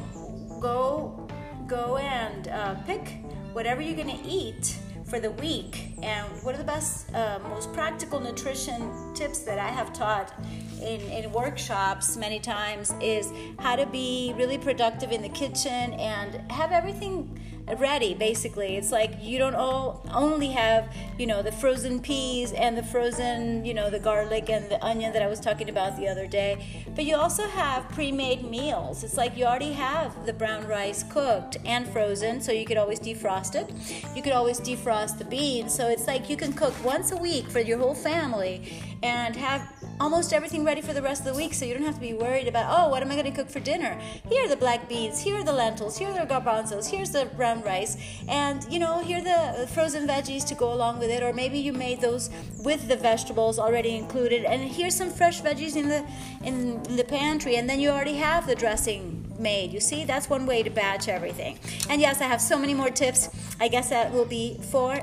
go 0.61 1.27
go 1.67 1.97
and 1.97 2.47
uh, 2.47 2.75
pick 2.85 3.17
whatever 3.53 3.81
you're 3.81 3.95
going 3.95 4.17
to 4.17 4.27
eat 4.27 4.77
for 5.05 5.19
the 5.19 5.31
week 5.31 5.93
and 6.03 6.27
what 6.43 6.53
are 6.55 6.57
the 6.57 6.63
best 6.63 7.13
uh, 7.15 7.39
most 7.49 7.71
practical 7.73 8.19
nutrition 8.19 9.13
tips 9.13 9.39
that 9.39 9.57
i 9.57 9.67
have 9.67 9.91
taught 9.93 10.33
in, 10.81 11.01
in 11.11 11.31
workshops 11.31 12.17
many 12.17 12.39
times 12.39 12.93
is 13.01 13.31
how 13.59 13.75
to 13.75 13.85
be 13.85 14.33
really 14.37 14.57
productive 14.57 15.11
in 15.11 15.21
the 15.21 15.29
kitchen 15.29 15.93
and 15.93 16.51
have 16.51 16.71
everything 16.71 17.39
ready 17.77 18.13
basically. 18.13 18.77
It's 18.77 18.91
like 18.91 19.11
you 19.21 19.37
don't 19.37 19.55
all 19.55 20.03
only 20.13 20.47
have 20.47 20.93
you 21.17 21.27
know 21.27 21.41
the 21.41 21.51
frozen 21.51 21.99
peas 21.99 22.51
and 22.53 22.77
the 22.77 22.83
frozen 22.83 23.63
you 23.63 23.73
know 23.73 23.89
the 23.89 23.99
garlic 23.99 24.49
and 24.49 24.69
the 24.69 24.83
onion 24.83 25.13
that 25.13 25.21
i 25.21 25.27
was 25.27 25.39
talking 25.39 25.69
about 25.69 25.95
the 25.97 26.07
other 26.07 26.25
day 26.25 26.83
but 26.95 27.05
you 27.05 27.15
also 27.15 27.47
have 27.47 27.87
pre-made 27.89 28.43
meals. 28.43 29.03
It's 29.03 29.17
like 29.17 29.37
you 29.37 29.45
already 29.45 29.73
have 29.73 30.25
the 30.25 30.33
brown 30.33 30.67
rice 30.67 31.03
cooked 31.03 31.57
and 31.65 31.87
frozen 31.87 32.41
so 32.41 32.51
you 32.51 32.65
could 32.65 32.77
always 32.77 32.99
defrost 32.99 33.55
it. 33.55 33.71
You 34.15 34.21
could 34.21 34.33
always 34.33 34.59
defrost 34.59 35.17
the 35.17 35.25
beans. 35.25 35.73
So 35.73 35.87
it's 35.87 36.07
like 36.07 36.29
you 36.29 36.37
can 36.37 36.53
cook 36.53 36.73
once 36.83 37.11
a 37.11 37.17
week 37.17 37.47
for 37.49 37.59
your 37.59 37.77
whole 37.77 37.95
family 37.95 38.73
and 39.03 39.35
have 39.35 39.71
almost 39.99 40.31
everything 40.31 40.63
ready 40.63 40.81
for 40.81 40.93
the 40.93 41.01
rest 41.01 41.21
of 41.21 41.27
the 41.27 41.33
week 41.33 41.53
so 41.53 41.65
you 41.65 41.73
don't 41.73 41.83
have 41.83 41.95
to 41.95 42.01
be 42.01 42.13
worried 42.13 42.47
about 42.47 42.65
oh 42.69 42.89
what 42.89 43.01
am 43.03 43.11
i 43.11 43.15
going 43.15 43.25
to 43.25 43.31
cook 43.31 43.49
for 43.49 43.59
dinner? 43.59 43.99
Here 44.29 44.45
are 44.45 44.47
the 44.47 44.55
black 44.55 44.87
beans 44.87 45.19
here 45.19 45.35
are 45.35 45.43
the 45.43 45.53
lentils 45.53 45.97
here 45.97 46.09
are 46.09 46.25
the 46.25 46.33
garbanzos 46.33 46.89
here's 46.89 47.11
the 47.11 47.25
brown 47.35 47.61
rice 47.63 47.97
and 48.27 48.65
you 48.71 48.79
know 48.79 48.99
here 48.99 49.19
are 49.19 49.57
the 49.61 49.67
frozen 49.67 50.07
veggies 50.07 50.45
to 50.47 50.55
go 50.55 50.71
along 50.71 50.99
with 50.99 51.09
it 51.09 51.21
or 51.21 51.33
maybe 51.33 51.59
you 51.59 51.73
made 51.73 51.99
those 51.99 52.29
with 52.63 52.87
the 52.87 52.95
vegetables 52.95 53.59
already 53.59 53.95
included 53.95 54.45
and 54.45 54.61
here's 54.61 54.95
some 54.95 55.09
fresh 55.09 55.41
veggies 55.41 55.75
in 55.75 55.89
the 55.89 56.05
in 56.43 56.81
the 56.95 57.03
pantry 57.03 57.57
and 57.57 57.69
then 57.69 57.79
you 57.79 57.89
already 57.89 58.15
have 58.15 58.47
the 58.47 58.55
dressing 58.55 59.25
made. 59.37 59.71
You 59.71 59.79
see 59.79 60.05
that's 60.05 60.29
one 60.29 60.45
way 60.45 60.63
to 60.63 60.69
batch 60.69 61.07
everything. 61.07 61.59
And 61.89 61.99
yes 61.99 62.21
i 62.21 62.25
have 62.25 62.41
so 62.41 62.57
many 62.57 62.73
more 62.73 62.89
tips 62.89 63.29
i 63.59 63.67
guess 63.67 63.89
that 63.89 64.11
will 64.11 64.25
be 64.25 64.59
for 64.71 65.01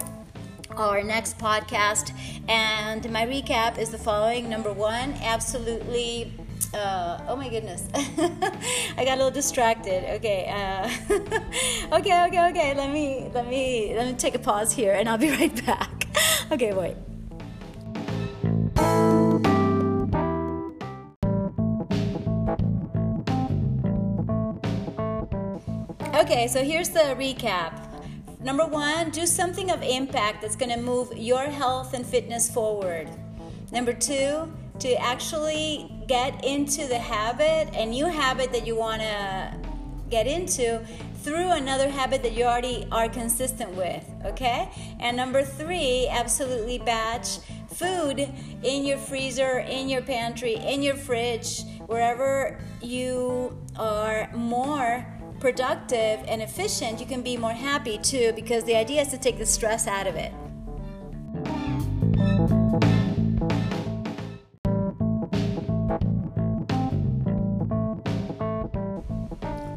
our 0.77 1.03
next 1.03 1.39
podcast. 1.39 2.13
And 2.49 3.11
my 3.11 3.27
recap 3.27 3.79
is 3.79 3.91
the 3.91 3.99
following 3.99 4.49
number 4.49 4.73
one, 4.73 5.15
absolutely. 5.23 6.33
Uh, 6.75 7.21
oh 7.29 7.37
my 7.37 7.49
goodness, 7.49 7.89
I 7.95 9.05
got 9.05 9.15
a 9.15 9.17
little 9.17 9.31
distracted. 9.31 10.05
Okay, 10.17 10.47
uh, 10.49 10.89
okay, 11.97 12.27
okay, 12.27 12.49
okay. 12.51 12.75
Let 12.75 12.93
me 12.93 13.31
let 13.33 13.47
me 13.49 13.95
let 13.95 14.07
me 14.07 14.15
take 14.15 14.35
a 14.35 14.39
pause 14.39 14.73
here, 14.73 14.93
and 14.93 15.09
I'll 15.09 15.19
be 15.19 15.31
right 15.39 15.67
back. 15.67 16.07
okay, 16.51 16.73
wait. 16.73 16.97
Okay, 26.15 26.49
so 26.49 26.65
here's 26.65 26.89
the 26.89 27.15
recap. 27.19 27.86
Number 28.47 28.65
one, 28.65 29.11
do 29.11 29.27
something 29.27 29.73
of 29.73 29.83
impact 29.83 30.41
that's 30.41 30.55
going 30.55 30.71
to 30.71 30.81
move 30.81 31.13
your 31.17 31.47
health 31.47 31.95
and 31.95 32.07
fitness 32.07 32.49
forward. 32.49 33.09
Number 33.73 33.93
two, 33.93 34.53
to 34.79 34.95
actually 35.01 35.91
get 36.07 36.45
into 36.45 36.87
the 36.87 36.97
habit, 37.01 37.75
a 37.75 37.85
new 37.85 38.07
habit 38.07 38.53
that 38.53 38.65
you 38.65 38.77
want 38.77 39.03
to 39.03 39.53
get 40.11 40.29
into, 40.29 40.81
through 41.25 41.51
another 41.51 41.91
habit 41.91 42.23
that 42.23 42.35
you 42.35 42.45
already 42.45 42.87
are 42.93 43.09
consistent 43.09 43.75
with, 43.75 44.09
okay? 44.25 44.69
And 45.01 45.17
number 45.17 45.43
three, 45.43 46.07
absolutely 46.09 46.79
batch 46.79 47.39
food 47.73 48.33
in 48.63 48.85
your 48.85 48.99
freezer, 48.99 49.59
in 49.59 49.89
your 49.89 50.03
pantry, 50.03 50.55
in 50.55 50.83
your 50.83 50.95
fridge, 50.95 51.65
wherever 51.87 52.61
you 52.81 53.59
are 53.77 54.31
more 54.37 55.05
productive 55.41 56.21
and 56.27 56.43
efficient, 56.43 57.01
you 57.01 57.07
can 57.07 57.23
be 57.23 57.37
more 57.37 57.53
happy 57.53 57.99
too 57.99 58.33
because 58.35 58.65
the 58.65 58.75
idea 58.77 59.03
is 59.03 59.09
to 59.09 59.19
take 59.19 59.39
the 59.39 59.47
stress 59.47 59.87
out 59.87 60.07
of 60.07 60.17
it. 60.17 60.33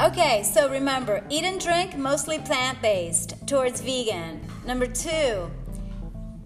Okay, 0.01 0.43
so 0.43 0.69
remember, 0.69 1.23
eat 1.29 1.43
and 1.43 1.59
drink 1.59 1.97
mostly 1.97 2.39
plant 2.39 2.81
based 2.81 3.35
towards 3.47 3.81
vegan. 3.81 4.41
Number 4.65 4.87
two, 4.87 5.49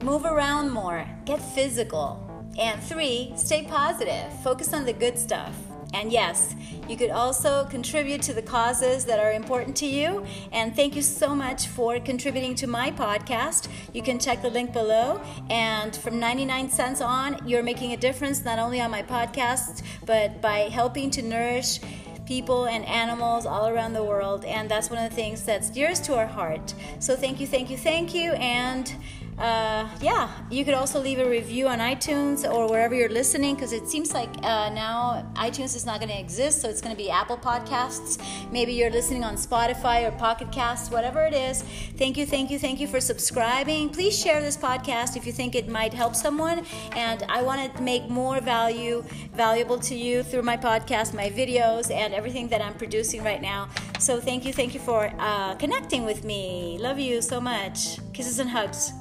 move 0.03 0.25
around 0.25 0.69
more, 0.69 1.07
get 1.25 1.39
physical. 1.39 2.19
And 2.59 2.81
three, 2.83 3.33
stay 3.35 3.63
positive, 3.63 4.31
focus 4.43 4.73
on 4.73 4.85
the 4.85 4.93
good 4.93 5.17
stuff. 5.17 5.55
And 5.93 6.11
yes, 6.11 6.55
you 6.89 6.97
could 6.97 7.11
also 7.11 7.65
contribute 7.65 8.21
to 8.23 8.33
the 8.33 8.41
causes 8.41 9.05
that 9.05 9.19
are 9.19 9.31
important 9.31 9.75
to 9.77 9.85
you. 9.85 10.25
And 10.51 10.75
thank 10.75 10.95
you 10.95 11.01
so 11.01 11.35
much 11.35 11.67
for 11.67 11.99
contributing 11.99 12.55
to 12.55 12.67
my 12.67 12.91
podcast. 12.91 13.69
You 13.93 14.01
can 14.01 14.19
check 14.19 14.41
the 14.41 14.49
link 14.49 14.73
below. 14.73 15.21
And 15.49 15.95
from 15.95 16.19
99 16.19 16.69
cents 16.69 17.01
on, 17.01 17.47
you're 17.47 17.63
making 17.63 17.93
a 17.93 17.97
difference 17.97 18.43
not 18.43 18.59
only 18.59 18.81
on 18.81 18.91
my 18.91 19.03
podcast, 19.03 19.83
but 20.05 20.41
by 20.41 20.69
helping 20.71 21.09
to 21.11 21.21
nourish 21.21 21.79
people 22.25 22.65
and 22.65 22.85
animals 22.85 23.45
all 23.45 23.67
around 23.67 23.93
the 23.93 24.03
world. 24.03 24.45
And 24.45 24.69
that's 24.69 24.89
one 24.89 25.03
of 25.03 25.09
the 25.09 25.15
things 25.15 25.43
that's 25.43 25.69
dearest 25.69 26.05
to 26.05 26.17
our 26.17 26.27
heart. 26.27 26.73
So 26.99 27.15
thank 27.15 27.39
you, 27.39 27.47
thank 27.47 27.69
you, 27.69 27.77
thank 27.77 28.13
you. 28.13 28.33
And 28.33 28.93
uh, 29.37 29.89
yeah, 30.01 30.29
you 30.49 30.63
could 30.63 30.73
also 30.73 30.99
leave 31.01 31.19
a 31.19 31.29
review 31.29 31.67
on 31.67 31.79
iTunes 31.79 32.49
or 32.49 32.69
wherever 32.69 32.93
you're 32.93 33.09
listening 33.09 33.55
because 33.55 33.73
it 33.73 33.87
seems 33.87 34.13
like 34.13 34.29
uh, 34.43 34.69
now 34.69 35.25
iTunes 35.35 35.75
is 35.75 35.85
not 35.85 35.99
going 35.99 36.11
to 36.11 36.19
exist, 36.19 36.61
so 36.61 36.69
it's 36.69 36.81
going 36.81 36.95
to 36.95 37.01
be 37.01 37.09
Apple 37.09 37.37
Podcasts. 37.37 38.21
Maybe 38.51 38.73
you're 38.73 38.91
listening 38.91 39.23
on 39.23 39.35
Spotify 39.35 40.07
or 40.07 40.11
Pocket 40.11 40.51
Casts, 40.51 40.91
whatever 40.91 41.23
it 41.25 41.33
is. 41.33 41.63
Thank 41.97 42.17
you, 42.17 42.25
thank 42.25 42.51
you, 42.51 42.59
thank 42.59 42.79
you 42.79 42.87
for 42.87 43.01
subscribing. 43.01 43.89
Please 43.89 44.17
share 44.17 44.41
this 44.41 44.55
podcast 44.55 45.17
if 45.17 45.25
you 45.25 45.31
think 45.31 45.55
it 45.55 45.67
might 45.67 45.93
help 45.93 46.15
someone. 46.15 46.65
And 46.91 47.23
I 47.29 47.41
want 47.41 47.75
to 47.75 47.81
make 47.81 48.09
more 48.09 48.39
value 48.39 49.03
valuable 49.33 49.79
to 49.79 49.95
you 49.95 50.23
through 50.23 50.43
my 50.43 50.57
podcast, 50.57 51.13
my 51.13 51.29
videos, 51.29 51.91
and 51.91 52.13
everything 52.13 52.47
that 52.49 52.61
I'm 52.61 52.75
producing 52.75 53.23
right 53.23 53.41
now. 53.41 53.69
So 53.99 54.19
thank 54.19 54.45
you, 54.45 54.53
thank 54.53 54.73
you 54.73 54.79
for 54.79 55.11
uh, 55.17 55.55
connecting 55.55 56.05
with 56.05 56.23
me. 56.23 56.77
Love 56.79 56.99
you 56.99 57.21
so 57.21 57.41
much. 57.41 57.97
Kisses 58.13 58.39
and 58.39 58.49
hugs. 58.49 58.93